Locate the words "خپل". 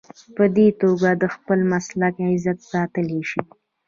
1.35-1.59